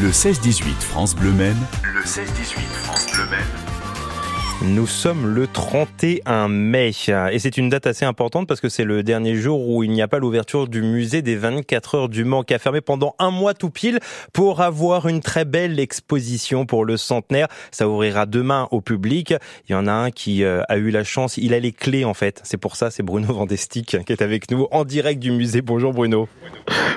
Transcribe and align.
Le 0.00 0.10
16-18 0.10 0.80
France 0.80 1.14
Bleu 1.14 1.32
Maine. 1.32 1.54
Le 1.84 2.00
16-18 2.00 2.24
France 2.82 3.12
Bleu 3.12 3.26
Maine. 3.26 3.71
Nous 4.64 4.86
sommes 4.86 5.26
le 5.26 5.48
31 5.48 6.48
mai 6.48 6.92
et 7.08 7.38
c'est 7.38 7.56
une 7.56 7.68
date 7.68 7.86
assez 7.88 8.04
importante 8.04 8.46
parce 8.46 8.60
que 8.60 8.68
c'est 8.68 8.84
le 8.84 9.02
dernier 9.02 9.34
jour 9.34 9.68
où 9.68 9.82
il 9.82 9.90
n'y 9.90 10.02
a 10.02 10.08
pas 10.08 10.20
l'ouverture 10.20 10.68
du 10.68 10.82
musée 10.82 11.20
des 11.20 11.34
24 11.34 11.94
heures 11.96 12.08
du 12.08 12.24
Mans 12.24 12.44
qui 12.44 12.54
a 12.54 12.60
fermé 12.60 12.80
pendant 12.80 13.16
un 13.18 13.32
mois 13.32 13.54
tout 13.54 13.70
pile 13.70 13.98
pour 14.32 14.60
avoir 14.60 15.08
une 15.08 15.20
très 15.20 15.44
belle 15.44 15.80
exposition 15.80 16.64
pour 16.64 16.84
le 16.84 16.96
centenaire. 16.96 17.48
Ça 17.72 17.88
ouvrira 17.88 18.24
demain 18.24 18.68
au 18.70 18.80
public. 18.80 19.34
Il 19.68 19.72
y 19.72 19.74
en 19.74 19.88
a 19.88 19.92
un 19.92 20.10
qui 20.10 20.44
euh, 20.44 20.62
a 20.68 20.76
eu 20.76 20.90
la 20.90 21.02
chance, 21.02 21.38
il 21.38 21.54
a 21.54 21.58
les 21.58 21.72
clés 21.72 22.04
en 22.04 22.14
fait. 22.14 22.40
C'est 22.44 22.56
pour 22.56 22.76
ça, 22.76 22.90
c'est 22.90 23.02
Bruno 23.02 23.26
Vandestick 23.32 23.96
qui 24.04 24.12
est 24.12 24.22
avec 24.22 24.50
nous 24.50 24.68
en 24.70 24.84
direct 24.84 25.20
du 25.20 25.32
musée. 25.32 25.60
Bonjour 25.60 25.92
Bruno. 25.92 26.28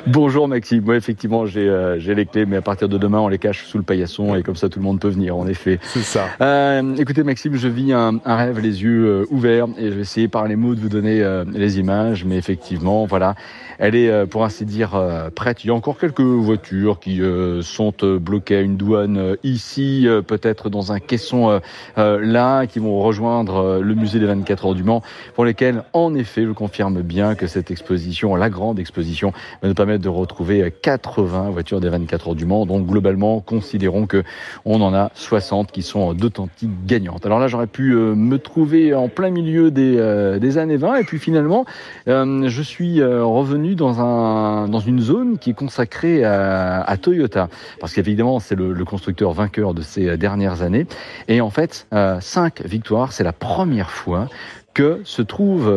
Bonjour 0.06 0.48
Maxime. 0.48 0.84
Moi 0.84 0.98
effectivement 0.98 1.48
j'ai 1.48 1.68
euh, 1.68 2.00
j'ai 2.00 2.14
les 2.14 2.28
clés 2.28 2.46
mais 2.46 2.58
à 2.58 2.62
partir 2.62 2.90
de 2.90 2.98
demain 3.00 3.20
on 3.20 3.28
les 3.28 3.40
cache 3.40 3.66
sous 3.66 3.80
le 3.80 3.84
paillasson 3.84 4.36
et 4.36 4.44
comme 4.44 4.56
ça 4.56 4.70
tout 4.70 4.78
le 4.78 4.86
monde 4.86 5.00
peut 5.00 5.10
venir 5.10 5.36
en 5.36 5.48
effet. 5.48 5.80
C'est 5.82 6.04
ça. 6.04 6.28
Euh, 6.42 6.96
écoutez 6.98 7.24
Maxime, 7.24 7.55
je 7.56 7.68
vis 7.68 7.94
un, 7.94 8.20
rêve, 8.26 8.60
les 8.60 8.84
yeux 8.84 9.06
euh, 9.06 9.26
ouverts, 9.30 9.68
et 9.78 9.90
je 9.90 9.96
vais 9.96 10.02
essayer 10.02 10.28
par 10.28 10.48
les 10.48 10.56
mots 10.56 10.76
de 10.76 10.80
vous 10.80 10.90
donner 10.90 11.22
euh, 11.22 11.44
les 11.52 11.80
images, 11.80 12.26
mais 12.26 12.38
effectivement, 12.38 13.06
voilà, 13.06 13.36
elle 13.80 13.96
est, 13.96 14.10
euh, 14.10 14.26
pour 14.26 14.44
ainsi 14.44 14.66
dire, 14.66 15.02
prête. 15.36 15.64
Il 15.64 15.68
y 15.68 15.70
a 15.70 15.74
encore 15.74 15.98
quelques 15.98 16.22
voitures 16.22 17.00
qui 17.00 17.22
sont 17.62 17.94
bloquées 18.02 18.58
à 18.58 18.62
une 18.62 18.78
douane 18.78 19.38
ici, 19.44 20.08
peut-être 20.28 20.70
dans 20.70 20.92
un 20.92 21.00
caisson 21.00 21.60
là, 21.98 22.66
qui 22.66 22.80
vont 22.80 23.00
rejoindre 23.00 23.80
le 23.82 23.96
musée 23.96 24.20
des 24.20 24.26
24 24.26 24.68
heures 24.68 24.76
du 24.76 24.84
Mans, 24.84 25.02
pour 25.34 25.46
lesquelles, 25.46 25.84
en 25.94 26.16
effet, 26.16 26.46
je 26.46 26.52
confirme 26.52 27.02
bien 27.02 27.36
que 27.36 27.48
cette 27.48 27.72
exposition, 27.72 28.36
la 28.36 28.50
grande 28.50 28.80
exposition, 28.80 29.34
va 29.62 29.68
nous 29.68 29.76
permettre 29.76 30.04
de 30.04 30.10
retrouver 30.10 30.74
80 30.82 31.50
voitures 31.50 31.80
des 31.80 31.90
24 31.90 32.30
heures 32.30 32.36
du 32.36 32.46
Mans. 32.46 32.66
Donc, 32.66 32.86
globalement, 32.86 33.40
considérons 33.40 34.06
que 34.06 34.24
on 34.66 34.82
en 34.82 34.94
a 34.94 35.12
60 35.16 35.72
qui 35.72 35.82
sont 35.82 36.14
d'authentiques 36.14 36.86
gagnantes. 36.86 37.26
Alors 37.26 37.40
là, 37.40 37.48
j'aurais 37.48 37.68
pu 37.68 37.94
euh, 37.94 38.16
me 38.16 38.38
trouver 38.38 38.94
en 38.94 39.08
plein 39.08 39.30
milieu 39.30 39.72
des, 39.72 39.96
euh, 39.98 40.40
des 40.40 40.58
années 40.58 40.78
20 40.78 40.96
et 40.96 41.04
puis 41.04 41.20
finalement 41.20 41.66
euh, 42.08 42.48
je 42.48 42.62
suis 42.62 43.04
revenu 43.04 43.65
dans, 43.74 44.00
un, 44.00 44.68
dans 44.68 44.80
une 44.80 45.00
zone 45.00 45.40
qui 45.40 45.50
est 45.50 45.56
consacrée 45.56 46.24
à, 46.24 46.82
à 46.82 46.98
Toyota. 46.98 47.50
Parce 47.80 47.94
qu'évidemment 47.94 48.40
c'est 48.40 48.54
le, 48.54 48.74
le, 48.74 48.86
constructeur 48.86 49.32
vainqueur 49.32 49.74
de 49.74 49.82
ces 49.82 50.18
dernières 50.18 50.62
années. 50.62 50.86
Et 51.28 51.42
en 51.42 51.50
fait 51.50 51.88
cinq 52.20 52.62
victoires 52.64 53.12
c'est 53.12 53.24
la 53.24 53.34
première 53.34 53.90
fois 53.90 54.28
que 54.74 55.00
se 55.06 55.22
trouvent 55.22 55.74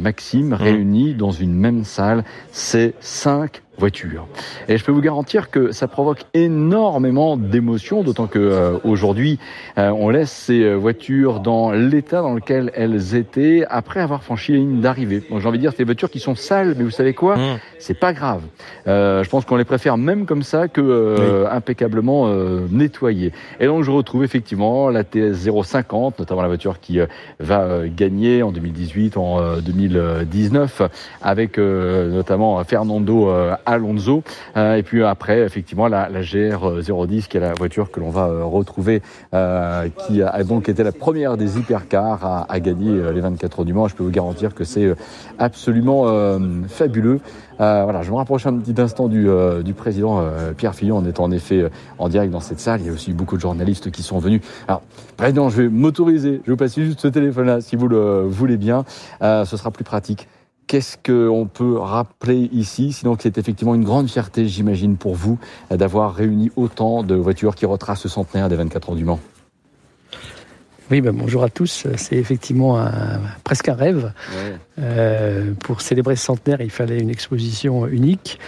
Maxime 0.00 0.48
mmh. 0.48 0.54
réunis 0.54 1.14
dans 1.14 1.30
une 1.30 1.54
même 1.54 1.84
salle. 1.84 2.24
Ces 2.50 2.94
cinq 3.00 3.62
voiture. 3.80 4.28
Et 4.68 4.76
je 4.76 4.84
peux 4.84 4.92
vous 4.92 5.00
garantir 5.00 5.50
que 5.50 5.72
ça 5.72 5.88
provoque 5.88 6.20
énormément 6.34 7.36
d'émotions, 7.36 8.02
d'autant 8.02 8.26
que 8.26 8.38
euh, 8.38 8.78
aujourd'hui, 8.84 9.38
euh, 9.78 9.90
on 9.90 10.10
laisse 10.10 10.30
ces 10.30 10.62
euh, 10.62 10.74
voitures 10.74 11.40
dans 11.40 11.72
l'état 11.72 12.20
dans 12.20 12.34
lequel 12.34 12.70
elles 12.74 13.16
étaient 13.16 13.64
après 13.68 14.00
avoir 14.00 14.22
franchi 14.22 14.52
la 14.52 14.58
ligne 14.58 14.80
d'arrivée. 14.80 15.22
Donc 15.28 15.40
j'ai 15.40 15.48
envie 15.48 15.58
de 15.58 15.62
dire, 15.62 15.72
c'est 15.72 15.78
des 15.78 15.84
voitures 15.84 16.10
qui 16.10 16.20
sont 16.20 16.36
sales, 16.36 16.74
mais 16.76 16.84
vous 16.84 16.90
savez 16.90 17.14
quoi 17.14 17.36
mmh. 17.36 17.58
C'est 17.78 17.98
pas 17.98 18.12
grave. 18.12 18.42
je 18.86 19.28
pense 19.28 19.46
qu'on 19.46 19.56
les 19.56 19.64
préfère 19.64 19.96
même 19.96 20.26
comme 20.26 20.42
ça 20.42 20.68
que 20.68 21.46
impeccablement 21.50 22.28
nettoyées. 22.70 23.32
Et 23.58 23.66
donc 23.66 23.84
je 23.84 23.90
retrouve 23.90 24.22
effectivement 24.22 24.90
la 24.90 25.02
TS 25.02 25.48
050, 25.62 26.18
notamment 26.18 26.42
la 26.42 26.48
voiture 26.48 26.78
qui 26.78 26.98
va 27.38 27.88
gagner 27.88 28.42
en 28.42 28.52
2018, 28.52 29.16
en 29.16 29.56
2019, 29.60 30.82
avec 31.22 31.56
notamment 31.56 32.62
Fernando 32.64 33.30
Alonso. 33.70 34.22
Euh, 34.56 34.74
et 34.74 34.82
puis 34.82 35.02
après, 35.04 35.40
effectivement, 35.40 35.88
la, 35.88 36.08
la 36.08 36.22
GR 36.22 36.82
010, 36.82 37.28
qui 37.28 37.36
est 37.36 37.40
la 37.40 37.54
voiture 37.54 37.90
que 37.90 38.00
l'on 38.00 38.10
va 38.10 38.26
euh, 38.26 38.44
retrouver, 38.44 39.02
euh, 39.32 39.88
qui 40.06 40.22
a 40.22 40.42
donc 40.44 40.68
été 40.68 40.82
la 40.82 40.92
première 40.92 41.36
des 41.36 41.58
hypercars 41.58 42.46
à, 42.48 42.60
gagner 42.60 43.12
les 43.12 43.20
24 43.20 43.60
heures 43.60 43.64
du 43.64 43.72
Mans. 43.72 43.88
Je 43.88 43.94
peux 43.94 44.04
vous 44.04 44.10
garantir 44.10 44.54
que 44.54 44.64
c'est 44.64 44.94
absolument 45.38 46.06
fabuleux. 46.68 47.20
Voilà, 47.58 48.02
je 48.02 48.10
me 48.10 48.16
rapproche 48.16 48.46
un 48.46 48.58
petit 48.58 48.78
instant 48.80 49.08
du, 49.08 49.26
président 49.74 50.22
Pierre 50.56 50.74
Fillon. 50.74 50.98
On 50.98 51.06
est 51.06 51.20
en 51.20 51.30
effet 51.30 51.70
en 51.98 52.08
direct 52.08 52.32
dans 52.32 52.40
cette 52.40 52.60
salle. 52.60 52.80
Il 52.80 52.86
y 52.86 52.90
a 52.90 52.92
aussi 52.92 53.12
beaucoup 53.12 53.36
de 53.36 53.40
journalistes 53.40 53.90
qui 53.90 54.02
sont 54.02 54.18
venus. 54.18 54.42
Alors, 54.68 54.82
président, 55.16 55.48
je 55.48 55.62
vais 55.62 55.68
m'autoriser. 55.68 56.40
Je 56.44 56.50
vais 56.50 56.52
vous 56.52 56.56
passer 56.56 56.84
juste 56.84 57.00
ce 57.00 57.08
téléphone-là, 57.08 57.60
si 57.60 57.76
vous 57.76 57.88
le 57.88 58.22
voulez 58.26 58.56
bien. 58.56 58.84
ce 59.20 59.56
sera 59.56 59.70
plus 59.70 59.84
pratique. 59.84 60.28
Qu'est-ce 60.70 60.96
qu'on 61.04 61.48
peut 61.52 61.78
rappeler 61.78 62.48
ici 62.52 62.92
Sinon 62.92 63.16
que 63.16 63.24
c'est 63.24 63.38
effectivement 63.38 63.74
une 63.74 63.82
grande 63.82 64.08
fierté, 64.08 64.46
j'imagine, 64.46 64.96
pour 64.96 65.16
vous 65.16 65.36
d'avoir 65.68 66.14
réuni 66.14 66.52
autant 66.54 67.02
de 67.02 67.16
voitures 67.16 67.56
qui 67.56 67.66
retracent 67.66 68.02
ce 68.02 68.08
centenaire 68.08 68.48
des 68.48 68.54
24 68.54 68.90
ans 68.90 68.94
du 68.94 69.04
Mans? 69.04 69.18
Oui, 70.88 71.00
ben 71.00 71.10
bonjour 71.12 71.42
à 71.42 71.48
tous. 71.48 71.88
C'est 71.96 72.14
effectivement 72.14 72.78
un, 72.78 73.18
presque 73.42 73.68
un 73.68 73.74
rêve. 73.74 74.12
Euh, 74.78 75.54
pour 75.54 75.80
célébrer 75.80 76.14
ce 76.14 76.26
centenaire, 76.26 76.60
il 76.60 76.70
fallait 76.70 77.00
une 77.00 77.10
exposition 77.10 77.88
unique. 77.88 78.38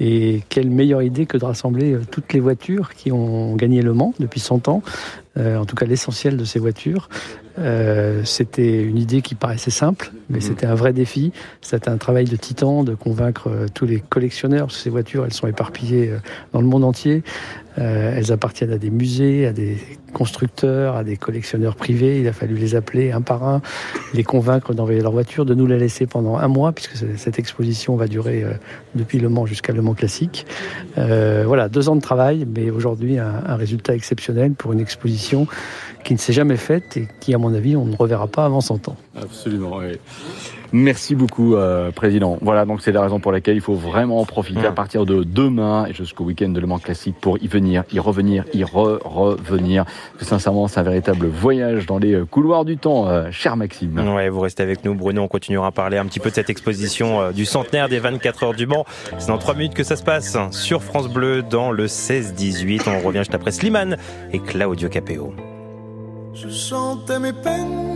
Et 0.00 0.42
quelle 0.48 0.70
meilleure 0.70 1.02
idée 1.02 1.26
que 1.26 1.36
de 1.36 1.44
rassembler 1.44 1.92
euh, 1.92 2.02
toutes 2.10 2.32
les 2.32 2.40
voitures 2.40 2.94
qui 2.94 3.12
ont 3.12 3.54
gagné 3.54 3.82
Le 3.82 3.94
Mans 3.94 4.12
depuis 4.18 4.40
100 4.40 4.68
ans, 4.68 4.82
euh, 4.86 5.25
en 5.36 5.64
tout 5.64 5.76
cas 5.76 5.86
l'essentiel 5.86 6.36
de 6.36 6.44
ces 6.44 6.58
voitures, 6.58 7.08
euh, 7.58 8.22
c'était 8.24 8.82
une 8.82 8.98
idée 8.98 9.22
qui 9.22 9.34
paraissait 9.34 9.70
simple, 9.70 10.12
mais 10.28 10.36
mhm. 10.36 10.42
c'était 10.42 10.66
un 10.66 10.74
vrai 10.74 10.92
défi. 10.92 11.32
C'était 11.60 11.88
un 11.88 11.96
travail 11.96 12.24
de 12.24 12.36
titan 12.36 12.84
de 12.84 12.94
convaincre 12.94 13.48
euh, 13.48 13.66
tous 13.72 13.86
les 13.86 14.00
collectionneurs, 14.00 14.66
parce 14.66 14.76
que 14.76 14.82
ces 14.82 14.90
voitures, 14.90 15.24
elles 15.24 15.32
sont 15.32 15.46
éparpillées 15.46 16.10
euh, 16.10 16.18
dans 16.52 16.60
le 16.60 16.66
monde 16.66 16.84
entier. 16.84 17.22
elles 17.76 18.32
appartiennent 18.32 18.72
à 18.72 18.78
des 18.78 18.88
musées, 18.88 19.46
à 19.46 19.52
des 19.52 19.76
constructeurs, 20.14 20.96
à 20.96 21.04
des 21.04 21.18
collectionneurs 21.18 21.76
privés. 21.76 22.20
Il 22.20 22.26
a 22.26 22.32
fallu 22.32 22.54
les 22.54 22.74
appeler 22.74 23.12
un 23.12 23.20
par 23.20 23.46
un, 23.46 23.60
les 24.14 24.24
convaincre 24.24 24.72
d'envoyer 24.72 25.02
leur 25.02 25.12
voiture, 25.12 25.44
de 25.44 25.54
nous 25.54 25.66
la 25.66 25.76
laisser 25.76 26.06
pendant 26.06 26.38
un 26.38 26.48
mois, 26.48 26.72
puisque 26.72 26.96
cette 27.18 27.38
exposition 27.38 27.94
va 27.94 28.06
durer 28.06 28.46
depuis 28.94 29.18
Le 29.18 29.28
Mans 29.28 29.44
jusqu'à 29.44 29.74
Le 29.74 29.82
Mans 29.82 29.92
classique. 29.92 30.46
voilà, 30.96 31.68
deux 31.68 31.90
ans 31.90 31.96
de 31.96 32.00
travail, 32.00 32.46
mais 32.46 32.70
aujourd'hui 32.70 33.18
un, 33.18 33.42
un 33.46 33.56
résultat 33.56 33.94
exceptionnel 33.94 34.52
pour 34.52 34.72
une 34.72 34.80
exposition 34.80 35.25
qui 36.04 36.12
ne 36.14 36.18
s'est 36.18 36.32
jamais 36.32 36.56
faite 36.56 36.96
et 36.96 37.08
qui, 37.20 37.34
à 37.34 37.38
mon 37.38 37.52
avis, 37.54 37.76
on 37.76 37.84
ne 37.84 37.96
reverra 37.96 38.28
pas 38.28 38.44
avant 38.44 38.60
100 38.60 38.88
ans. 38.88 38.96
Absolument, 39.20 39.78
oui. 39.78 39.98
Merci 40.72 41.14
beaucoup, 41.14 41.54
euh, 41.54 41.90
Président. 41.90 42.38
Voilà, 42.40 42.64
donc 42.64 42.82
c'est 42.82 42.92
la 42.92 43.02
raison 43.02 43.20
pour 43.20 43.32
laquelle 43.32 43.56
il 43.56 43.60
faut 43.60 43.74
vraiment 43.74 44.20
en 44.20 44.24
profiter 44.24 44.66
à 44.66 44.72
partir 44.72 45.06
de 45.06 45.22
demain 45.22 45.86
et 45.86 45.92
jusqu'au 45.92 46.24
week-end 46.24 46.48
de 46.48 46.60
Le 46.60 46.66
Mans 46.66 46.78
Classique 46.78 47.16
pour 47.20 47.38
y 47.38 47.48
venir, 47.48 47.84
y 47.92 47.98
revenir, 47.98 48.44
y 48.52 48.64
re-revenir. 48.64 49.84
sincèrement, 50.20 50.68
c'est 50.68 50.80
un 50.80 50.84
véritable 50.84 51.26
voyage 51.26 51.86
dans 51.86 51.98
les 51.98 52.14
euh, 52.14 52.24
couloirs 52.24 52.64
du 52.64 52.76
temps, 52.76 53.08
euh, 53.08 53.30
cher 53.30 53.56
Maxime. 53.56 53.98
Ouais, 54.14 54.28
vous 54.28 54.40
restez 54.40 54.62
avec 54.62 54.84
nous, 54.84 54.94
Bruno. 54.94 55.22
On 55.22 55.28
continuera 55.28 55.68
à 55.68 55.72
parler 55.72 55.98
un 55.98 56.06
petit 56.06 56.20
peu 56.20 56.30
de 56.30 56.34
cette 56.34 56.50
exposition 56.50 57.20
euh, 57.20 57.32
du 57.32 57.44
centenaire 57.44 57.88
des 57.88 57.98
24 57.98 58.42
heures 58.44 58.54
du 58.54 58.66
Mans. 58.66 58.84
C'est 59.18 59.28
dans 59.28 59.38
3 59.38 59.54
minutes 59.54 59.74
que 59.74 59.84
ça 59.84 59.96
se 59.96 60.02
passe 60.02 60.36
sur 60.50 60.82
France 60.82 61.08
Bleu 61.08 61.42
dans 61.42 61.70
le 61.70 61.86
16-18. 61.86 62.82
On 62.88 63.06
revient 63.06 63.18
juste 63.18 63.34
après 63.34 63.52
Slimane 63.52 63.96
et 64.32 64.38
Claudio 64.38 64.88
Capéo. 64.88 65.34
Je 66.34 66.48
chantais 66.48 67.18
mes 67.18 67.32
peines 67.32 67.95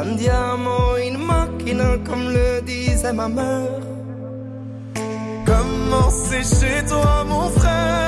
Andiamo 0.00 0.94
in 0.96 1.16
macchina 1.26 1.98
comme 2.06 2.32
le 2.32 2.62
disait 2.62 3.12
ma 3.12 3.28
mère. 3.28 3.82
Comment 5.44 6.10
c'est 6.10 6.44
chez 6.44 6.84
toi 6.86 7.24
mon 7.24 7.48
frère 7.50 8.07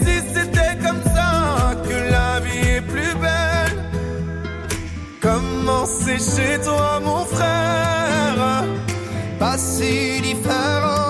c'est 5.85 6.19
chez 6.19 6.61
toi, 6.61 6.99
mon 7.03 7.25
frère? 7.25 8.65
Pas 9.39 9.57
si 9.57 10.21
différent, 10.21 11.00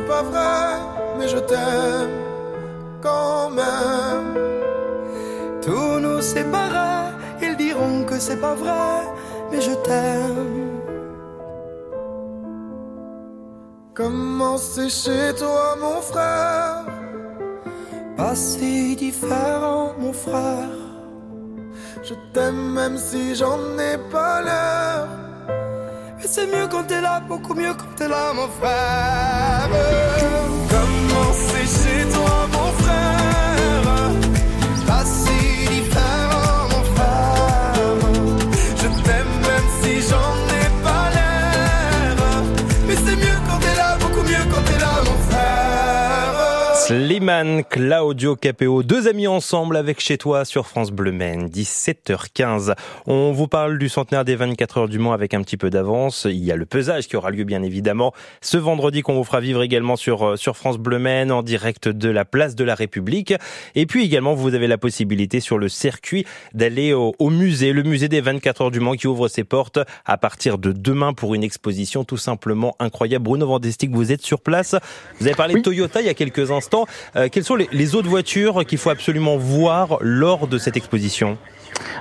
c'est 0.00 0.06
pas 0.06 0.22
vrai, 0.22 0.78
mais 1.18 1.28
je 1.28 1.38
t'aime 1.38 2.16
quand 3.02 3.50
même. 3.50 4.34
Tous 5.62 5.98
nous 6.00 6.20
séparer, 6.22 7.12
ils 7.42 7.56
diront 7.56 8.04
que 8.04 8.18
c'est 8.18 8.40
pas 8.40 8.54
vrai, 8.54 8.94
mais 9.50 9.60
je 9.60 9.72
t'aime. 9.86 10.80
Comment 13.94 14.56
c'est 14.56 14.88
chez 14.88 15.34
toi, 15.38 15.76
mon 15.80 16.00
frère? 16.00 16.84
Pas 18.16 18.34
si 18.34 18.96
différent, 18.96 19.92
mon 19.98 20.12
frère. 20.12 20.78
Je 22.02 22.14
t'aime 22.32 22.72
même 22.72 22.96
si 22.96 23.34
j'en 23.34 23.60
ai 23.78 23.98
pas 24.10 24.40
l'air. 24.42 25.29
Mais 26.20 26.28
c'est 26.28 26.46
mieux 26.46 26.68
quand 26.68 26.84
t'es 26.84 27.00
là, 27.00 27.20
beaucoup 27.20 27.54
mieux 27.54 27.72
quand 27.72 27.94
t'es 27.96 28.08
là, 28.08 28.32
mon 28.34 28.48
frère. 28.48 29.68
Comment 30.68 31.32
Slimane, 47.30 47.62
Claudio 47.62 48.34
Capéo, 48.34 48.82
deux 48.82 49.06
amis 49.06 49.28
ensemble 49.28 49.76
avec 49.76 50.00
chez 50.00 50.18
toi 50.18 50.44
sur 50.44 50.66
France 50.66 50.90
Bleu 50.90 51.12
Maine, 51.12 51.46
17h15. 51.46 52.74
On 53.06 53.30
vous 53.30 53.46
parle 53.46 53.78
du 53.78 53.88
centenaire 53.88 54.24
des 54.24 54.34
24 54.34 54.78
heures 54.78 54.88
du 54.88 54.98
Mans 54.98 55.12
avec 55.12 55.32
un 55.32 55.42
petit 55.42 55.56
peu 55.56 55.70
d'avance. 55.70 56.26
Il 56.28 56.44
y 56.44 56.50
a 56.50 56.56
le 56.56 56.66
pesage 56.66 57.06
qui 57.06 57.14
aura 57.16 57.30
lieu 57.30 57.44
bien 57.44 57.62
évidemment 57.62 58.12
ce 58.40 58.56
vendredi 58.56 59.02
qu'on 59.02 59.14
vous 59.14 59.22
fera 59.22 59.38
vivre 59.38 59.62
également 59.62 59.94
sur, 59.94 60.30
euh, 60.30 60.36
sur 60.36 60.56
France 60.56 60.78
Bleu 60.78 60.98
Maine 60.98 61.30
en 61.30 61.44
direct 61.44 61.88
de 61.88 62.08
la 62.08 62.24
place 62.24 62.56
de 62.56 62.64
la 62.64 62.74
République. 62.74 63.32
Et 63.76 63.86
puis 63.86 64.04
également 64.04 64.34
vous 64.34 64.54
avez 64.54 64.66
la 64.66 64.78
possibilité 64.78 65.38
sur 65.38 65.56
le 65.56 65.68
circuit 65.68 66.26
d'aller 66.52 66.94
au, 66.94 67.14
au 67.20 67.30
musée, 67.30 67.72
le 67.72 67.84
musée 67.84 68.08
des 68.08 68.20
24 68.20 68.62
heures 68.62 68.70
du 68.72 68.80
Mans 68.80 68.94
qui 68.94 69.06
ouvre 69.06 69.28
ses 69.28 69.44
portes 69.44 69.78
à 70.04 70.16
partir 70.16 70.58
de 70.58 70.72
demain 70.72 71.12
pour 71.12 71.36
une 71.36 71.44
exposition 71.44 72.02
tout 72.02 72.16
simplement 72.16 72.74
incroyable. 72.80 73.22
Bruno 73.22 73.46
Vandestick, 73.46 73.92
vous 73.92 74.10
êtes 74.10 74.22
sur 74.22 74.40
place. 74.40 74.74
Vous 75.20 75.26
avez 75.28 75.36
parlé 75.36 75.54
Oui. 75.54 75.60
de 75.60 75.64
Toyota 75.64 76.00
il 76.00 76.06
y 76.06 76.10
a 76.10 76.14
quelques 76.14 76.50
instants. 76.50 76.86
Euh, 77.20 77.28
quelles 77.30 77.44
sont 77.44 77.56
les, 77.56 77.68
les 77.72 77.94
autres 77.94 78.08
voitures 78.08 78.64
qu'il 78.66 78.78
faut 78.78 78.90
absolument 78.90 79.36
voir 79.36 79.98
lors 80.00 80.46
de 80.46 80.58
cette 80.58 80.76
exposition? 80.76 81.36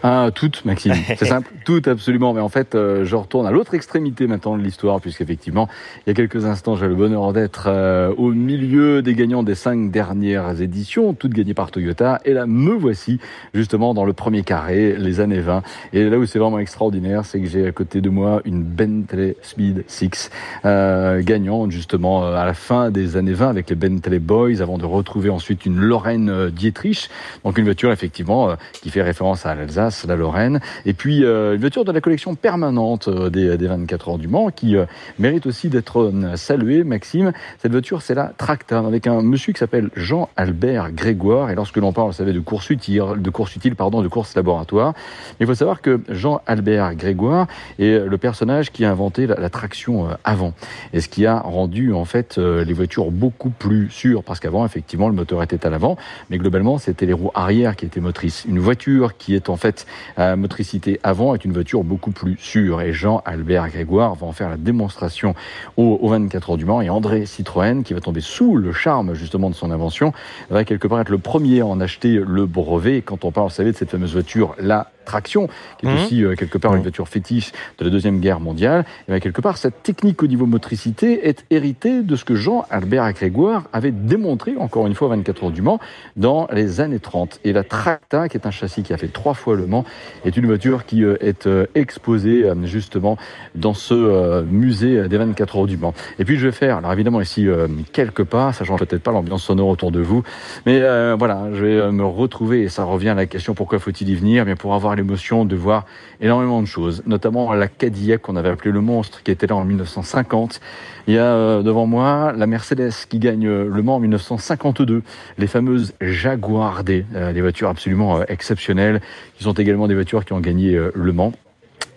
Ah, 0.04 0.30
toutes, 0.34 0.66
Maxime. 0.66 0.94
C'est 1.18 1.26
simple, 1.26 1.52
toutes 1.66 1.88
absolument. 1.88 2.34
Mais 2.34 2.42
en 2.42 2.50
fait, 2.50 2.76
euh, 2.76 3.06
je 3.06 3.16
retourne 3.16 3.46
à 3.46 3.52
l'autre 3.52 3.74
extrémité 3.74 4.28
maintenant 4.28 4.58
de 4.58 4.64
l'histoire, 4.64 5.02
puisqu'effectivement, 5.02 5.68
il 6.06 6.10
y 6.10 6.12
a 6.12 6.14
quelques 6.14 6.46
instants, 6.46 6.76
j'ai 6.76 6.88
le 6.88 6.96
bonheur 6.96 7.34
d'être 7.34 7.66
euh, 7.68 8.14
au 8.18 8.32
milieu 8.32 9.02
des 9.02 9.14
gagnants 9.14 9.44
des 9.44 9.56
cinq 9.56 9.92
dernières 9.92 10.62
éditions, 10.62 11.14
toutes 11.14 11.34
gagnées 11.34 11.54
par 11.54 11.72
Toyota. 11.72 12.20
Et 12.26 12.34
là, 12.34 12.46
me 12.46 12.74
voici 12.74 13.20
justement 13.54 13.94
dans 13.94 14.06
le 14.06 14.14
premier 14.14 14.44
carré, 14.44 14.96
les 14.98 15.20
années 15.20 15.42
20. 15.42 15.64
Et 15.94 16.10
là 16.10 16.18
où 16.18 16.26
c'est 16.26 16.40
vraiment 16.40 16.60
extraordinaire, 16.60 17.26
c'est 17.26 17.40
que 17.40 17.48
j'ai 17.48 17.68
à 17.68 17.72
côté 17.72 18.02
de 18.02 18.10
moi 18.10 18.42
une 18.46 18.64
Bentley 18.64 19.36
Speed 19.42 19.84
6, 19.88 20.30
euh, 20.66 21.22
gagnante 21.24 21.72
justement 21.72 22.24
euh, 22.24 22.36
à 22.36 22.46
la 22.46 22.54
fin 22.54 22.92
des 22.92 23.18
années 23.18 23.34
20 23.34 23.50
avec 23.50 23.70
les 23.70 23.76
Bentley 23.76 24.20
Boys, 24.20 24.62
avant 24.62 24.78
de 24.78 24.86
retrouver 24.86 25.30
ensuite 25.30 25.66
une 25.66 25.80
Lorraine 25.80 26.30
euh, 26.30 26.50
Dietrich. 26.50 27.10
Donc 27.44 27.58
une 27.58 27.66
voiture 27.66 27.92
effectivement 27.92 28.50
euh, 28.50 28.56
qui 28.74 28.90
fait 28.90 29.02
référence 29.02 29.46
à 29.46 29.56
l'Alsace, 29.60 30.06
la 30.08 30.16
Lorraine. 30.16 30.60
Et 30.86 30.94
puis 30.94 31.24
euh, 31.24 31.54
une 31.54 31.62
voiture 31.62 31.86
de 31.86 31.92
la 31.92 32.02
collection 32.02 32.36
permanente 32.36 33.08
euh, 33.08 33.30
des, 33.30 33.58
des 33.58 33.68
24 33.68 34.10
heures 34.10 34.18
du 34.18 34.28
Mans 34.28 34.50
qui 34.50 34.76
euh, 34.76 34.86
mérite 35.20 35.46
aussi 35.46 35.70
d'être 35.70 36.12
saluée, 36.36 36.84
Maxime. 36.84 37.34
Cette 37.60 37.72
voiture, 37.72 38.02
c'est 38.02 38.16
la 38.16 38.32
Tracta 38.38 38.80
avec 38.80 39.08
un 39.08 39.22
monsieur 39.22 39.54
qui 39.54 39.60
s'appelle 39.60 39.90
Jean-Albert 39.96 40.92
Grégoire. 40.94 41.50
Et 41.52 41.56
lorsque 41.56 41.78
l'on 41.78 41.94
parle, 41.94 42.08
vous 42.08 42.14
savez, 42.14 42.34
de 42.34 42.40
course 42.40 42.70
utile, 42.70 43.04
de 43.18 43.30
course 43.30 43.56
utile, 43.56 43.76
pardon, 43.76 44.02
de 44.02 44.08
course 44.08 44.36
laboratoire, 44.36 44.94
il 45.40 45.46
faut 45.46 45.56
savoir 45.56 45.82
que 45.82 46.00
Jean-Albert 46.10 46.96
Grégoire 46.96 47.48
est 47.78 48.00
le 48.06 48.18
personnage 48.18 48.72
qui 48.72 48.86
a 48.86 48.92
inventé 48.92 49.28
la, 49.28 49.50
traction 49.50 50.08
avant. 50.24 50.54
Et 50.94 51.02
ce 51.02 51.10
qui 51.10 51.26
a 51.26 51.40
rendu 51.40 51.92
en 51.94 52.06
fait 52.06 52.38
les 52.38 52.74
voitures 52.74 53.12
beaucoup 53.12 53.50
plus 53.50 53.90
sûres, 53.90 54.24
parce 54.24 54.40
qu'avant, 54.40 54.66
effectivement, 54.66 55.10
le 55.10 55.16
moteur 55.16 55.42
était 55.44 55.66
à 55.66 55.70
l'avant, 55.70 55.98
mais 56.30 56.38
globalement, 56.38 56.78
c'était 56.78 57.06
les 57.06 57.14
roues 57.14 57.32
arrière 57.34 57.76
qui 57.76 57.86
étaient 57.86 58.00
motrices. 58.00 58.46
Une 58.48 58.60
voiture 58.60 59.18
qui 59.18 59.36
est 59.36 59.49
en 59.50 59.58
fait 59.58 59.86
à 60.18 60.36
motricité 60.36 61.00
avant 61.04 61.34
est 61.34 61.46
une 61.46 61.54
voiture 61.54 61.84
beaucoup 61.84 62.12
plus 62.12 62.38
sûre. 62.38 62.82
Et 62.82 62.94
Jean-Albert 62.94 63.70
Grégoire 63.70 64.16
va 64.16 64.28
en 64.28 64.32
faire 64.32 64.50
la 64.50 64.58
démonstration 64.58 65.36
au, 65.78 66.00
au 66.02 66.10
24 66.10 66.52
heures 66.52 66.58
du 66.58 66.66
Mans. 66.66 66.82
Et 66.82 66.90
André 66.90 67.26
Citroën, 67.26 67.84
qui 67.84 67.94
va 67.94 68.02
tomber 68.02 68.22
sous 68.22 68.56
le 68.56 68.74
charme 68.74 69.14
justement 69.14 69.50
de 69.50 69.56
son 69.56 69.72
invention, 69.72 70.14
va 70.50 70.64
quelque 70.64 70.88
part 70.88 71.02
être 71.02 71.10
le 71.10 71.18
premier 71.18 71.62
à 71.62 71.66
en 71.66 71.80
acheter 71.80 72.22
le 72.26 72.46
brevet. 72.46 72.98
Et 72.98 73.02
quand 73.02 73.26
on 73.26 73.32
parle, 73.32 73.50
vous 73.50 73.54
savez, 73.54 73.72
de 73.72 73.78
cette 73.78 73.92
fameuse 73.92 74.14
voiture, 74.14 74.56
la 74.60 74.92
traction, 75.10 75.48
qui 75.78 75.86
est 75.86 75.90
Mhm. 75.90 75.96
aussi 75.96 76.24
euh, 76.24 76.36
quelque 76.36 76.58
part 76.58 76.76
une 76.76 76.84
voiture 76.84 77.08
fétiche 77.08 77.52
de 77.80 77.86
la 77.86 77.90
Deuxième 77.90 78.20
Guerre 78.20 78.40
mondiale, 78.40 78.86
et 79.08 79.12
bien 79.12 79.20
quelque 79.20 79.42
part, 79.42 79.58
cette 79.58 79.82
technique 79.84 80.22
au 80.24 80.28
niveau 80.28 80.46
motricité 80.46 81.28
est 81.28 81.46
héritée 81.50 82.04
de 82.04 82.16
ce 82.16 82.24
que 82.24 82.36
Jean-Albert 82.36 83.12
Grégoire 83.14 83.64
avait 83.74 83.92
démontré, 83.92 84.56
encore 84.58 84.86
une 84.88 84.96
fois, 84.96 85.08
au 85.08 85.12
24 85.12 85.44
heures 85.44 85.52
du 85.52 85.62
Mans, 85.62 85.80
dans 86.16 86.48
les 86.54 86.80
années 86.82 87.00
30. 87.00 87.40
Et 87.44 87.54
la 87.54 87.64
Tracta, 87.64 88.30
qui 88.30 88.38
est 88.38 88.46
un 88.46 88.52
châssis 88.52 88.84
qui 88.84 88.94
a 88.94 88.98
fait 88.98 89.08
trois 89.08 89.34
fois 89.34 89.56
le 89.56 89.66
Mans, 89.66 89.86
est 90.26 90.38
une 90.38 90.46
voiture 90.46 90.86
qui 90.86 91.04
euh, 91.04 91.18
est 91.22 91.48
euh, 91.48 91.66
exposée 91.76 92.46
justement 92.64 93.18
dans 93.56 93.74
ce 93.74 94.44
musée 94.44 95.08
des 95.08 95.18
24 95.18 95.58
heures 95.58 95.68
du 95.68 95.78
Mans. 95.78 95.94
Et 96.20 96.26
puis 96.26 96.38
je 96.38 96.46
vais 96.48 96.52
faire, 96.52 96.78
alors 96.78 96.94
évidemment 96.94 97.22
ici 97.22 97.48
quelques 97.92 98.24
pas, 98.24 98.54
ça 98.54 98.64
change 98.66 98.80
peut-être 98.80 99.04
pas 99.04 99.12
l'ambiance 99.12 99.44
sonore 99.44 99.68
autour 99.70 99.92
de 99.92 100.00
vous, 100.00 100.24
mais 100.66 100.80
euh, 100.82 101.16
voilà, 101.18 101.48
je 101.54 101.66
vais 101.66 101.92
me 101.92 102.06
retrouver, 102.06 102.62
et 102.64 102.70
ça 102.70 102.84
revient 102.84 103.10
à 103.10 103.16
la 103.16 103.26
question 103.26 103.54
pourquoi 103.54 103.80
faut-il 103.80 104.10
y 104.10 104.16
venir, 104.16 104.46
bien 104.46 104.56
pour 104.56 104.74
avoir 104.74 104.94
l'émotion 105.00 105.46
de 105.46 105.56
voir 105.56 105.86
énormément 106.22 106.62
de 106.62 106.68
choses, 106.68 107.04
notamment 107.06 107.54
la 107.54 107.68
Cadillac 107.68 108.22
qu'on 108.22 108.36
avait 108.36 108.50
appelée 108.50 108.72
le 108.72 108.82
monstre, 108.82 109.24
qui 109.24 109.32
était 109.32 109.48
là 109.48 109.56
en 109.56 109.66
1950. 109.66 110.60
Il 111.08 111.14
y 111.14 111.18
a 111.18 111.24
euh, 111.24 111.64
devant 111.64 111.86
moi 111.86 112.34
la 112.36 112.46
Mercedes 112.46 112.92
qui 113.10 113.20
gagne 113.20 113.48
euh, 113.48 113.68
le 113.68 113.82
Mans 113.82 113.96
en 113.96 114.00
1952, 114.00 115.02
les 115.38 115.48
fameuses 115.48 115.94
Jaguar 116.02 116.84
D, 116.84 117.06
euh, 117.16 117.34
des 117.34 117.42
voitures 117.42 117.70
absolument 117.70 118.24
exceptionnelles, 118.26 119.02
qui 119.36 119.44
sont 119.44 119.54
également 119.54 119.88
des 119.88 119.96
voitures 119.96 120.26
qui 120.26 120.34
ont 120.34 120.40
gagné 120.40 120.80
le 120.94 121.14
Mans. 121.14 121.34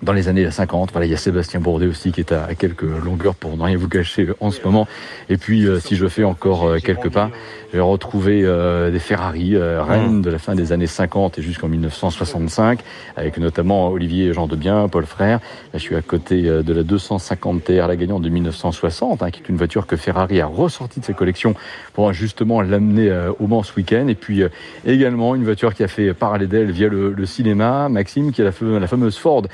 Dans 0.03 0.13
les 0.13 0.29
années 0.29 0.51
50. 0.51 0.91
Voilà, 0.93 1.07
il 1.07 1.11
y 1.11 1.15
a 1.15 1.17
Sébastien 1.17 1.61
Bourdet 1.61 1.87
aussi 1.87 2.13
qui 2.13 2.21
est 2.21 2.33
à, 2.33 2.55
quelques 2.55 2.83
longueurs 2.83 3.35
pour 3.35 3.57
ne 3.57 3.63
rien 3.63 3.77
vous 3.77 3.89
cacher 3.89 4.29
en 4.41 4.51
ce 4.51 4.63
moment. 4.65 4.87
Et 5.29 5.37
puis, 5.37 5.67
euh, 5.67 5.79
si 5.79 5.97
je 5.97 6.07
fais 6.09 6.25
encore 6.25 6.67
euh, 6.67 6.79
quelques 6.79 7.11
pas, 7.11 7.31
j'ai 7.73 7.81
retrouvé 7.81 8.43
euh, 8.45 8.91
des 8.91 8.99
Ferrari 8.99 9.57
Rennes 9.57 10.21
de 10.21 10.31
la 10.31 10.39
fin 10.39 10.55
des 10.55 10.73
années 10.73 10.87
50 10.87 11.39
et 11.39 11.43
jusqu'en 11.43 11.69
1965, 11.69 12.81
avec 13.17 13.39
notamment 13.39 13.89
Olivier 13.89 14.33
Jean 14.35 14.47
Debien, 14.47 14.89
Paul 14.89 15.07
Frère. 15.07 15.39
Là, 15.73 15.79
je 15.79 15.79
suis 15.79 15.97
à 15.97 16.03
côté 16.03 16.43
de 16.43 16.73
la 16.73 16.83
250 16.83 17.65
TR, 17.65 17.87
la 17.87 17.97
gagnante 17.97 18.23
de 18.23 18.29
1960, 18.29 19.23
hein, 19.23 19.31
qui 19.31 19.41
est 19.41 19.49
une 19.49 19.57
voiture 19.57 19.87
que 19.87 19.97
Ferrari 19.97 20.41
a 20.41 20.47
ressortie 20.47 21.01
de 21.01 21.05
ses 21.05 21.15
collections 21.15 21.55
pour 21.95 22.13
justement 22.13 22.61
l'amener 22.61 23.11
au 23.39 23.47
Mans 23.47 23.63
ce 23.63 23.75
week-end. 23.75 24.07
Et 24.09 24.15
puis 24.15 24.43
également 24.85 25.35
une 25.35 25.45
voiture 25.45 25.75
qui 25.75 25.83
a 25.83 25.89
fait 25.89 26.13
parler 26.13 26.47
d'elle 26.47 26.73
via 26.73 26.89
le, 26.89 27.27
cinéma, 27.27 27.89
Maxime, 27.89 28.33
qui 28.33 28.43
est 28.43 28.45
la, 28.45 28.81
la 28.81 28.87
fameuse 28.87 29.17
Ford 29.17 29.45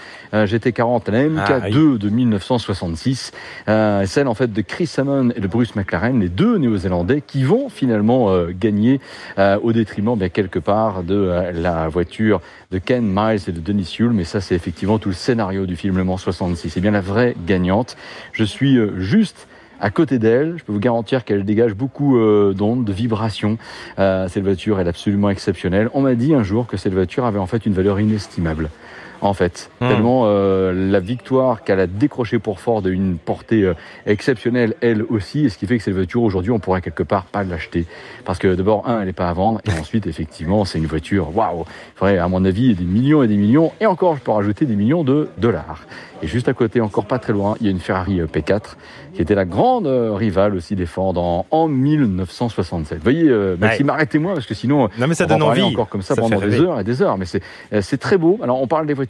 GT40, 0.44 1.10
la 1.10 1.24
MK2 1.24 1.94
ah 1.94 1.98
de 1.98 2.08
1966, 2.08 3.32
euh, 3.68 4.06
celle 4.06 4.28
en 4.28 4.34
fait 4.34 4.52
de 4.52 4.60
Chris 4.60 4.90
Hammond 4.96 5.30
et 5.34 5.40
de 5.40 5.46
Bruce 5.46 5.74
McLaren, 5.74 6.20
les 6.20 6.28
deux 6.28 6.58
Néo-Zélandais 6.58 7.22
qui 7.26 7.44
vont 7.44 7.68
finalement 7.68 8.30
euh, 8.30 8.50
gagner 8.52 9.00
euh, 9.38 9.58
au 9.62 9.72
détriment 9.72 10.16
bien 10.16 10.28
quelque 10.28 10.58
part 10.58 11.02
de 11.02 11.32
la 11.54 11.88
voiture 11.88 12.40
de 12.70 12.78
Ken 12.78 13.04
Miles 13.04 13.40
et 13.48 13.52
de 13.52 13.60
Denis 13.60 13.96
Yule, 13.98 14.12
mais 14.12 14.24
ça 14.24 14.40
c'est 14.40 14.54
effectivement 14.54 14.98
tout 14.98 15.08
le 15.08 15.14
scénario 15.14 15.66
du 15.66 15.76
film 15.76 15.96
Le 15.96 16.04
Mans 16.04 16.16
66. 16.16 16.70
C'est 16.70 16.80
bien 16.80 16.90
la 16.90 17.00
vraie 17.00 17.34
gagnante. 17.46 17.96
Je 18.32 18.44
suis 18.44 18.78
juste 18.96 19.48
à 19.80 19.90
côté 19.90 20.18
d'elle. 20.18 20.54
Je 20.58 20.64
peux 20.64 20.72
vous 20.72 20.80
garantir 20.80 21.24
qu'elle 21.24 21.44
dégage 21.44 21.74
beaucoup 21.74 22.18
d'ondes, 22.52 22.84
de 22.84 22.92
vibrations. 22.92 23.58
cette 23.96 24.42
voiture 24.42 24.80
est 24.80 24.88
absolument 24.88 25.30
exceptionnelle. 25.30 25.88
On 25.94 26.02
m'a 26.02 26.14
dit 26.14 26.34
un 26.34 26.42
jour 26.42 26.66
que 26.66 26.76
cette 26.76 26.94
voiture 26.94 27.24
avait 27.24 27.38
en 27.38 27.46
fait 27.46 27.64
une 27.64 27.74
valeur 27.74 28.00
inestimable 28.00 28.70
en 29.20 29.34
fait. 29.34 29.70
Hmm. 29.80 29.88
Tellement 29.88 30.22
euh, 30.26 30.90
la 30.90 31.00
victoire 31.00 31.64
qu'elle 31.64 31.80
a 31.80 31.86
décrochée 31.86 32.38
pour 32.38 32.60
Ford 32.60 32.82
a 32.84 32.88
une 32.88 33.18
portée 33.18 33.62
euh, 33.62 33.74
exceptionnelle, 34.06 34.74
elle 34.80 35.02
aussi, 35.02 35.46
et 35.46 35.48
ce 35.48 35.58
qui 35.58 35.66
fait 35.66 35.78
que 35.78 35.84
cette 35.84 35.94
voiture, 35.94 36.22
aujourd'hui, 36.22 36.50
on 36.50 36.58
pourrait 36.58 36.80
quelque 36.80 37.02
part 37.02 37.24
pas 37.24 37.44
l'acheter. 37.44 37.86
Parce 38.24 38.38
que 38.38 38.54
d'abord, 38.54 38.88
un, 38.88 39.00
elle 39.00 39.06
n'est 39.06 39.12
pas 39.12 39.28
à 39.28 39.32
vendre, 39.32 39.60
et 39.64 39.78
ensuite, 39.78 40.06
effectivement, 40.06 40.64
c'est 40.64 40.78
une 40.78 40.86
voiture, 40.86 41.36
waouh, 41.36 41.64
il 41.66 41.98
faudrait, 41.98 42.18
à 42.18 42.28
mon 42.28 42.44
avis, 42.44 42.74
des 42.74 42.84
millions 42.84 43.22
et 43.22 43.28
des 43.28 43.36
millions, 43.36 43.72
et 43.80 43.86
encore, 43.86 44.16
je 44.16 44.22
peux 44.22 44.32
rajouter 44.32 44.64
des 44.66 44.76
millions 44.76 45.04
de 45.04 45.28
dollars. 45.38 45.84
Et 46.22 46.26
juste 46.26 46.48
à 46.48 46.52
côté, 46.52 46.80
encore 46.80 47.06
pas 47.06 47.18
très 47.18 47.32
loin, 47.32 47.54
il 47.60 47.66
y 47.66 47.68
a 47.68 47.70
une 47.70 47.78
Ferrari 47.78 48.20
euh, 48.20 48.26
P4 48.26 48.74
qui 49.14 49.22
était 49.22 49.34
la 49.34 49.44
grande 49.44 49.86
euh, 49.86 50.14
rivale 50.14 50.54
aussi 50.54 50.74
des 50.74 50.86
Ford 50.86 51.16
en, 51.16 51.46
en 51.50 51.68
1967. 51.68 52.98
Vous 52.98 53.04
voyez, 53.04 53.28
euh, 53.28 53.56
Maxime, 53.58 53.90
arrêtez-moi 53.90 54.34
parce 54.34 54.46
que 54.46 54.54
sinon, 54.54 54.88
non, 54.98 55.06
mais 55.06 55.14
ça 55.14 55.24
on 55.24 55.28
donne 55.28 55.42
envie. 55.42 55.62
encore 55.62 55.88
comme 55.88 56.02
ça, 56.02 56.16
pendant 56.16 56.40
des 56.40 56.60
heures 56.60 56.80
et 56.80 56.84
des 56.84 57.02
heures. 57.02 57.16
Mais 57.18 57.26
c'est 57.26 57.98
très 57.98 58.18
beau. 58.18 58.38
Alors, 58.42 58.60
on 58.60 58.66
parle 58.66 58.86
des 58.86 58.94
voitures, 58.94 59.07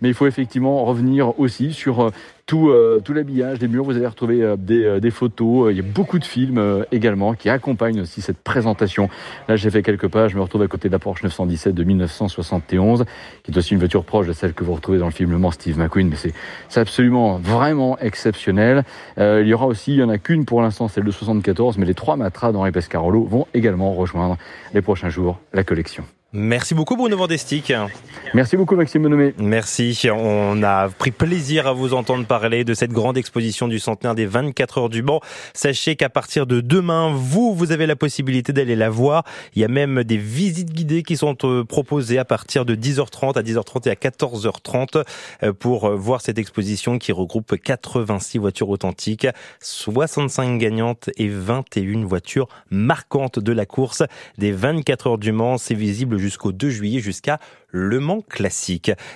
mais 0.00 0.08
il 0.08 0.14
faut 0.14 0.26
effectivement 0.26 0.84
revenir 0.84 1.38
aussi 1.38 1.72
sur 1.72 2.12
tout, 2.46 2.70
euh, 2.70 3.00
tout 3.02 3.12
l'habillage, 3.12 3.58
des 3.58 3.68
murs, 3.68 3.84
vous 3.84 3.96
allez 3.96 4.06
retrouver 4.06 4.42
euh, 4.42 4.56
des, 4.56 4.84
euh, 4.84 5.10
photos. 5.10 5.70
Il 5.70 5.76
y 5.76 5.80
a 5.80 5.82
beaucoup 5.82 6.18
de 6.18 6.24
films 6.24 6.84
également 6.90 7.34
qui 7.34 7.48
accompagnent 7.48 8.00
aussi 8.00 8.20
cette 8.20 8.38
présentation. 8.38 9.08
Là, 9.48 9.56
j'ai 9.56 9.70
fait 9.70 9.82
quelques 9.82 10.08
pas. 10.08 10.28
Je 10.28 10.36
me 10.36 10.42
retrouve 10.42 10.62
à 10.62 10.68
côté 10.68 10.88
de 10.88 10.92
la 10.92 10.98
Porsche 10.98 11.22
917 11.22 11.74
de 11.74 11.84
1971, 11.84 13.04
qui 13.42 13.50
est 13.50 13.56
aussi 13.56 13.72
une 13.72 13.78
voiture 13.78 14.04
proche 14.04 14.26
de 14.26 14.32
celle 14.32 14.54
que 14.54 14.64
vous 14.64 14.74
retrouvez 14.74 14.98
dans 14.98 15.06
le 15.06 15.12
film 15.12 15.30
Le 15.30 15.38
Mans 15.38 15.50
Steve 15.50 15.78
McQueen. 15.78 16.08
Mais 16.08 16.32
c'est 16.68 16.80
absolument 16.80 17.38
vraiment 17.38 17.98
exceptionnel. 17.98 18.84
il 19.18 19.46
y 19.46 19.54
aura 19.54 19.66
aussi, 19.66 19.92
il 19.92 19.98
n'y 19.98 20.02
en 20.02 20.08
a 20.08 20.18
qu'une 20.18 20.44
pour 20.44 20.62
l'instant, 20.62 20.88
celle 20.88 21.04
de 21.04 21.10
74, 21.10 21.78
mais 21.78 21.86
les 21.86 21.94
trois 21.94 22.16
matras 22.16 22.52
d'Henri 22.52 22.72
Pescarolo 22.72 23.24
vont 23.24 23.46
également 23.54 23.92
rejoindre 23.92 24.36
les 24.74 24.82
prochains 24.82 25.10
jours 25.10 25.38
la 25.52 25.64
collection. 25.64 26.04
Merci 26.34 26.74
beaucoup 26.74 26.96
Bruno 26.96 27.14
Vandestick. 27.18 27.74
Merci 28.32 28.56
beaucoup 28.56 28.74
Maxime 28.74 29.02
Bonomé. 29.02 29.34
Merci. 29.36 30.08
On 30.10 30.62
a 30.62 30.88
pris 30.88 31.10
plaisir 31.10 31.66
à 31.66 31.74
vous 31.74 31.92
entendre 31.92 32.24
parler 32.24 32.64
de 32.64 32.72
cette 32.72 32.92
grande 32.92 33.18
exposition 33.18 33.68
du 33.68 33.78
centenaire 33.78 34.14
des 34.14 34.24
24 34.24 34.78
heures 34.78 34.88
du 34.88 35.02
banc. 35.02 35.20
Sachez 35.52 35.96
qu'à 35.96 36.08
partir 36.08 36.46
de 36.46 36.62
demain, 36.62 37.12
vous, 37.14 37.54
vous 37.54 37.72
avez 37.72 37.84
la 37.84 37.96
possibilité 37.96 38.54
d'aller 38.54 38.76
la 38.76 38.88
voir. 38.88 39.24
Il 39.54 39.60
y 39.60 39.64
a 39.66 39.68
même 39.68 40.04
des 40.04 40.16
visites 40.16 40.72
guidées 40.72 41.02
qui 41.02 41.18
sont 41.18 41.36
euh, 41.44 41.64
proposées 41.64 42.16
à 42.16 42.24
partir 42.24 42.64
de 42.64 42.74
10h30 42.74 43.36
à 43.38 43.42
10h30 43.42 43.88
et 43.88 43.90
à 43.90 43.94
14h30 43.94 45.04
euh, 45.42 45.52
pour 45.52 45.84
euh, 45.84 45.96
voir 45.96 46.22
cette 46.22 46.38
exposition 46.38 46.98
qui 46.98 47.12
regroupe 47.12 47.54
86 47.62 48.38
voitures 48.38 48.70
authentiques, 48.70 49.26
65 49.60 50.56
gagnantes 50.56 51.10
et 51.18 51.28
21 51.28 52.06
voitures 52.06 52.48
marquantes 52.70 53.38
de 53.38 53.52
la 53.52 53.66
course 53.66 54.02
des 54.38 54.52
24 54.52 55.06
heures 55.06 55.18
du 55.18 55.32
Mans. 55.32 55.58
C'est 55.58 55.74
visible 55.74 56.21
jusqu'au 56.22 56.52
2 56.52 56.70
juillet 56.70 57.00
jusqu'à 57.00 57.38
Le 57.68 57.98
Mans 57.98 58.22
Classique. 58.22 58.92